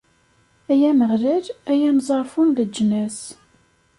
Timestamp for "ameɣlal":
0.89-1.45